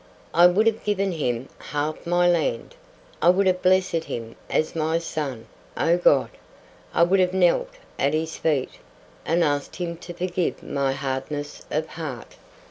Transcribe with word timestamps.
"I 0.33 0.47
would 0.47 0.65
have 0.65 0.83
given 0.83 1.11
him 1.11 1.47
half 1.59 2.07
my 2.07 2.27
land—I 2.27 3.29
would 3.29 3.45
have 3.45 3.61
blessed 3.61 4.05
him 4.05 4.35
as 4.49 4.75
my 4.75 4.97
son,—oh 4.97 5.97
God! 5.97 6.31
I 6.91 7.03
would 7.03 7.19
have 7.19 7.35
knelt 7.35 7.69
at 7.99 8.15
his 8.15 8.35
feet, 8.35 8.79
and 9.27 9.43
asked 9.43 9.75
him 9.75 9.97
to 9.97 10.11
forgive 10.15 10.63
my 10.63 10.93
hardness 10.93 11.67
of 11.69 11.85
heart." 11.85 12.33